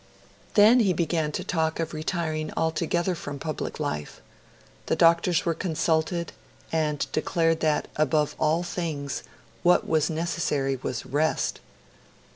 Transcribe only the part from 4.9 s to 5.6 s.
doctors were